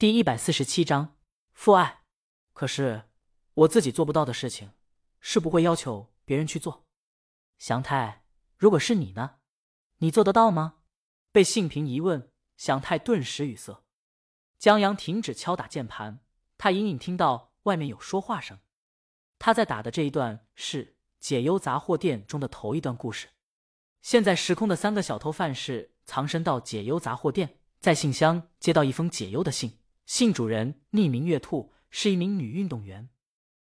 [0.00, 1.16] 第一百四十七章
[1.52, 2.04] 父爱。
[2.52, 3.08] 可是
[3.54, 4.70] 我自己做不到的事情，
[5.18, 6.86] 是不会要求别人去做。
[7.58, 8.22] 祥太，
[8.56, 9.38] 如果是你呢？
[9.96, 10.76] 你做得到吗？
[11.32, 13.82] 被信平一问，祥太顿时语塞。
[14.56, 16.20] 江阳停止敲打键盘，
[16.56, 18.60] 他隐隐听到外面有说话声。
[19.40, 20.86] 他在打的这一段是
[21.18, 23.30] 《解忧杂货店》中的头一段故事。
[24.00, 33.10] 现在时空的三个小偷范氏藏身到解忧杂货店，在信箱接到一封解忧的信，信主人匿名月兔是一名女运动员，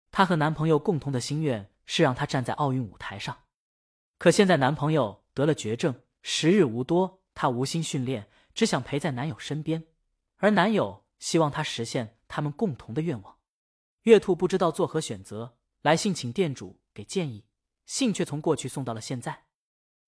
[0.09, 3.43] 她和男朋友共同的心愿是让她站在奥运舞台上，
[4.17, 9.85] 可现在男朋友得了绝症，时日无多，她无心训练，只想陪在男友身边。
[10.37, 13.37] 而男友希望她实现他们共同的愿望，
[14.01, 17.45] 月兔不知道作何选择，来信请店主给建议，
[17.85, 19.43] 信却从过去送到了现在。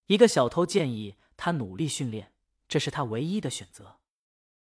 [0.08, 2.34] 一个小偷建议他努力训练，
[2.68, 4.00] 这是他唯一的选择。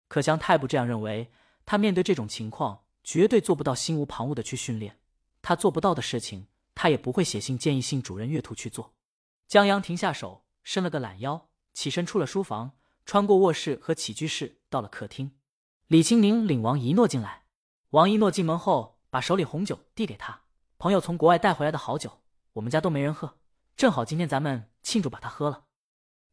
[0.07, 1.31] 可江太不这样认为，
[1.67, 5.01] 他面对这种情况绝对做不到心无旁骛的去训练，
[5.41, 8.95] 他做不到的事情，他也不会写信建议信主任月兔去做。
[9.49, 15.33] 江阳停下手，伸了个懒腰，起身出了书房，穿过卧室和起居室，到了客厅。
[15.87, 17.43] 李青宁领王一诺进来，
[17.89, 20.43] 王一诺进门后，把手里红酒递给他。
[20.77, 22.21] 朋友从国外带回来的好酒，
[22.53, 23.39] 我们家都没人喝，
[23.75, 25.65] 正好今天咱们庆祝，把它喝了。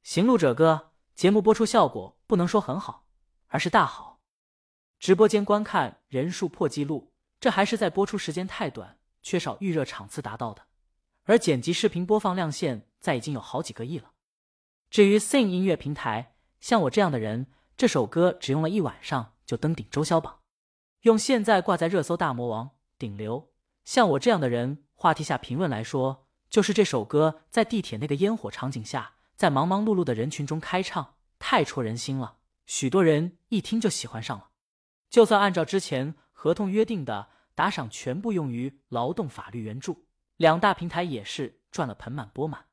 [0.04, 3.08] 行路者哥，节目播出效果不能说很好，
[3.48, 4.13] 而是大好。
[5.04, 10.62] 直播间观看人数破纪录，这还是在播出时间太短，缺少预热场次达到的。
[11.24, 14.12] 而剪辑视频播放量现在已经有好几个亿了。
[14.88, 19.34] 至于 Sing 音乐平台，像我这样的人，这首歌只用了一晚上。
[19.44, 20.38] 就登顶周销榜，
[21.02, 23.50] 用现在挂在热搜大魔王顶流，
[23.84, 34.48] 像我这样的人话题下评论来说，就是这首歌在地铁那个烟火场景下，在忙忙碌碌的人群中开唱，太戳人心了，许多人一听就喜欢上了。
[35.14, 42.64] 就算按照之前合同约定的打赏全部用于劳动法律援助，两大平台也是赚了盆满钵满。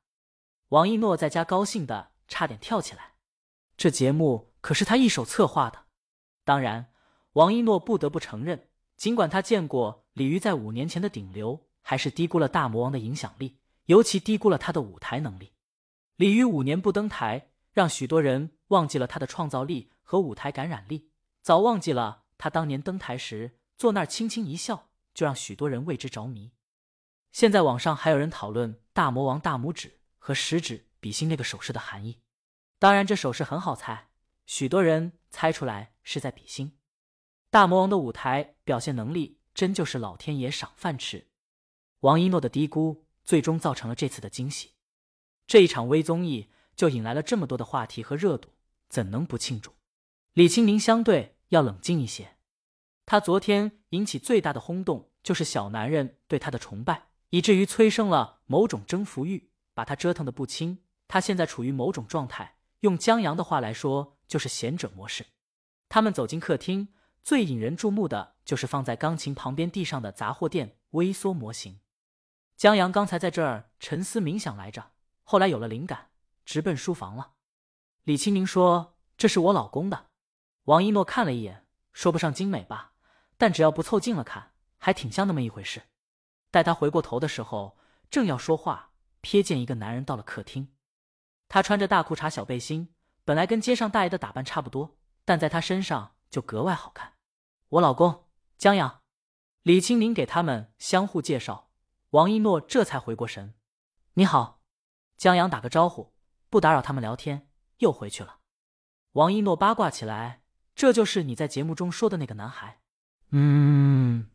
[0.70, 3.12] 王一诺在家高兴的差点跳起来，
[3.76, 5.84] 这节目可是他一手策划的。
[6.44, 6.92] 当然，
[7.34, 8.66] 王一诺不得不承认，
[8.96, 15.52] 尽管他见过李鱼在五年前的顶流，还是低估了大魔王的影响力，尤其低估了他的舞台能力。
[16.16, 26.50] 李鱼五年不登台，让许多人忘记了他的创造力和舞台感染力，早忘记了他当年登台时坐那儿轻轻一笑，就让许多人为之着迷。
[27.30, 32.18] 现在网上还有人讨论大魔王大拇指和食指比心那个手势的含义，
[32.80, 34.08] 当然这手势很好猜，
[34.44, 35.92] 许多人猜出来。
[36.02, 36.76] 是在比心，
[37.48, 41.28] 大魔王的舞台表现能力真就是老天爷赏饭吃。
[42.00, 44.72] 王一诺的低估，最终造成了这次的惊喜。
[45.46, 48.48] 这一场微综艺就引来了这么多的话题和热度，
[48.88, 49.74] 怎能不庆祝？
[50.32, 52.36] 李青宁相对要冷静一些。
[53.04, 60.82] 他昨天引起最大的轰动，就是小男人对他的崇拜，以至于催生了某种征服欲，把他折腾的不轻。
[61.08, 65.26] 他现在处于某种状态，用江阳的话来说，就是贤者模式。
[65.90, 66.88] 他们走进客厅，
[67.20, 71.80] 最引人注目的就是放在钢琴旁边地上的杂货店微缩模型。
[72.56, 74.92] 江阳刚才在这儿沉思冥想来着，
[75.24, 76.10] 后来有了灵感，
[76.46, 77.32] 直奔书房了。
[78.04, 80.06] 李清明说：“这是我老公的。”
[80.64, 82.92] 王一诺看了一眼，说不上精美吧，
[83.36, 85.82] 但只要不凑近了看，还挺像那么一回事。
[86.50, 87.76] 待他回过头的时候，
[88.10, 88.92] 正要说话，
[89.22, 90.72] 瞥见一个男人到了客厅。
[91.48, 94.98] 他穿着大裤衩小背心，本来跟街上大爷的打扮差不多。
[95.24, 97.14] 但在他身上就格外好看。
[97.68, 98.26] 我老公
[98.58, 99.02] 江阳，
[99.62, 101.70] 李清明给他们相互介绍。
[102.10, 103.54] 王一诺这才回过神。
[104.14, 104.60] 你好，
[105.16, 106.12] 江阳打个招呼，
[106.50, 107.48] 不打扰他们聊天，
[107.78, 108.40] 又回去了。
[109.12, 110.41] 王一诺八卦起来，
[110.74, 112.80] 这就是你在节目中说的那个男孩？
[113.30, 114.30] 嗯，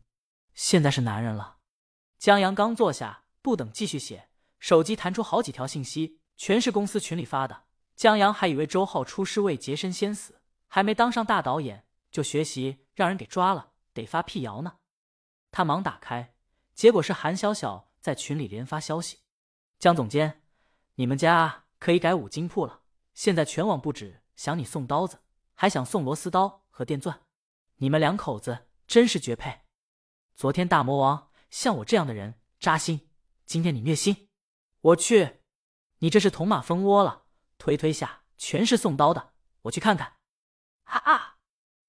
[0.54, 1.58] 现在是男人了。
[2.18, 4.28] 江阳刚坐下，不等继续写，
[4.58, 7.64] 手机弹出好几条信息，全是公司群里发的。
[7.94, 10.40] 江阳还以为周浩出师未捷身先死。
[10.70, 14.80] 还没当上大导演，就学习让人给抓了，得发辟谣呢。
[15.50, 16.34] 他忙打开，
[16.74, 19.20] 结果是韩小小在群里连发消息
[19.80, 20.42] ：“江总监，
[20.96, 22.82] 你们家可以改五金铺了，
[23.14, 25.20] 现在全网不止想你送刀子，
[25.60, 27.20] 还想送螺丝刀和电钻，
[27.78, 29.62] 你们两口子真是绝配。
[30.36, 33.10] 昨天大魔王像我这样的人扎心，
[33.44, 34.28] 今天你虐心，
[34.82, 35.40] 我去，
[35.98, 37.24] 你这是捅马蜂窝了，
[37.58, 39.32] 推推下全是送刀的，
[39.62, 40.18] 我去看看。”
[40.86, 41.38] 哈啊！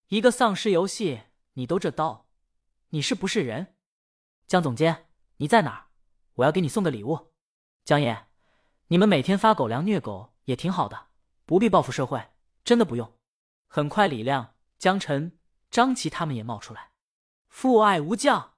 [0.08, 2.26] 一个丧尸游戏，你都这刀，
[2.88, 3.76] 你是不是人？
[4.48, 5.86] 江总监，你在哪儿？
[6.38, 7.32] 我要给你送个礼物。
[7.86, 8.26] 江爷，
[8.88, 11.10] 你们每天发狗粮虐狗也挺好的，
[11.46, 12.32] 不必报复社会，
[12.64, 13.19] 真的不用。
[13.72, 15.38] 很快，李亮、江晨、
[15.70, 16.90] 张琪他们也冒出来。
[17.48, 18.56] 父爱无疆，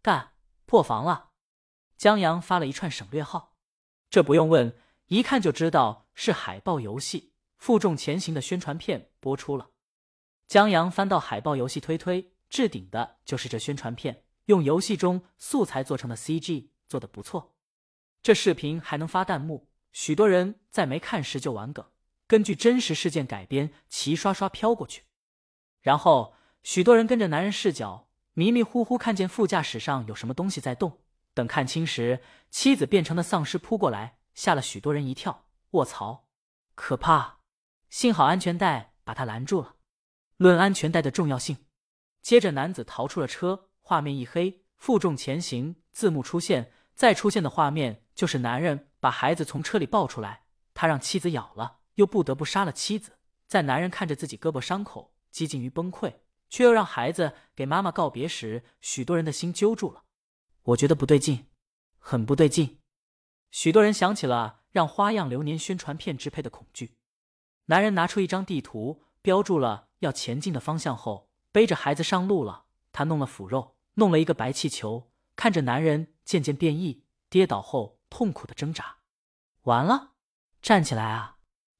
[0.00, 0.32] 干
[0.64, 1.32] 破防了！
[1.98, 3.58] 江阳发了一串省略号，
[4.08, 4.74] 这不用问，
[5.08, 7.20] 一看就知道是海报游戏
[7.58, 9.72] 《负重前行》的宣传片播出了。
[10.46, 17.54] 江阳翻到海报游戏推推，置顶的就是这宣传片，用游戏中素材做成的 CG，做的不错。
[18.22, 21.86] 这视频还能发弹幕，许多人在没看时就玩梗，
[22.34, 25.04] 根据真实事件改编，齐刷刷飘过去。
[25.80, 26.34] 然后
[26.64, 30.98] 许多人跟着男人视角，迷迷糊糊看见副驾驶上有什么东西在动。
[31.32, 35.46] 等看清时，妻子变成的丧尸扑过来，吓了许多人一跳。
[35.70, 36.26] 卧槽，
[36.74, 37.38] 可怕！
[37.88, 39.76] 幸好安全带把他拦住了。
[40.36, 41.58] 论安全带的重要性。
[42.20, 53.18] 接着，男子逃出了车，画面一黑，负重前行，字幕出现，再出现的画面就是男人把孩子从车里抱出来，他让妻子咬了，又不得不杀了妻子。
[53.46, 56.14] 在男人看着自己胳膊伤口，几近于崩溃，
[56.48, 60.04] 却又让孩子给妈妈告别时，许多人的心揪住了。
[60.62, 61.46] 我觉得不对劲，
[61.98, 62.80] 很不对劲。
[63.50, 66.96] 许多人想起了让《花样流年》宣传片支配的恐惧。
[67.66, 72.64] 男人拿出一张地图，标注了要前进的方向后，背着孩子上路了。
[72.92, 78.96] 他弄了腐肉，弄了一个白气球，看着男人渐渐变异，跌倒后痛苦的挣扎。
[79.62, 80.12] 完了，
[80.60, 81.33] 站起来啊！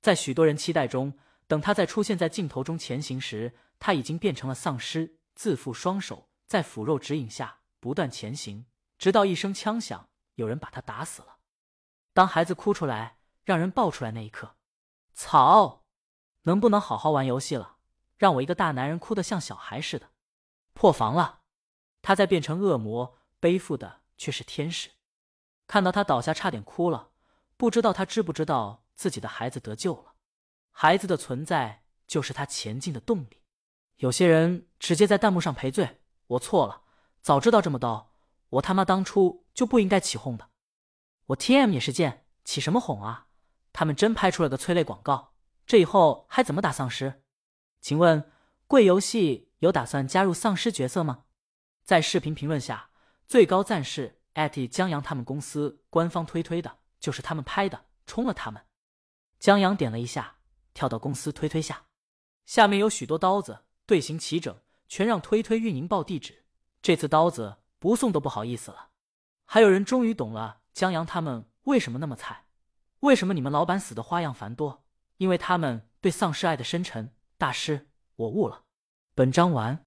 [0.05, 1.15] 在许多人期待中，
[1.47, 8.67] 等他再出现在镜头中前行时，他已经变成了丧尸，自负双手，在腐肉指引下不断前行。
[8.99, 11.39] 直到一声枪响，有人把他打死了。
[12.13, 14.57] 当孩子哭出来，让人抱出来那一刻，
[15.15, 15.87] 操！
[16.43, 17.77] 能不能好好玩游戏了？
[18.19, 20.11] 让我一个大男人哭得像小孩似的。
[20.75, 21.41] 破防了，
[22.03, 24.91] 他在变成恶魔，背负的却是天使。
[25.67, 27.13] 看到他倒下，差点哭了。
[27.57, 30.15] 不知道他知不知道自己的孩子得救了？
[30.71, 33.43] 孩子的存在就是他前进的动力。
[33.97, 36.83] 有些人直接在弹幕上赔罪：“我错了，
[37.21, 38.13] 早知道这么刀。”
[38.55, 40.49] 我他妈当初就不应该起哄的，
[41.27, 43.27] 我 T M 也是贱，起什么哄啊？
[43.73, 45.35] 他们真拍出了个催泪广告，
[45.67, 47.25] 这以后还怎么打丧尸？
[47.81, 48.31] 请问
[48.69, 51.25] 贵游戏有打算加入丧尸角色吗？
[51.83, 52.91] 在视频评论下，
[53.27, 58.65] 最高赞是艾特江阳他们公司官方推推的，就是他们拍的，冲了他们。
[59.45, 60.37] 江阳点了一下，
[60.73, 61.83] 跳到公司推推下，
[62.47, 64.57] 下面有许多刀子，队形齐整，
[64.89, 66.47] 全让推推运营报地址。
[66.81, 67.59] 这次刀子。
[67.79, 68.89] 不送都不好意思了。
[69.45, 72.47] 还有人终于懂了江阳他们为什么那么菜，
[73.01, 74.87] 为什么你们老板死的花样繁多？
[75.19, 77.15] 因为他们对丧尸爱的深沉。
[77.37, 78.63] 大师，我悟了。
[79.15, 79.79] 本章完。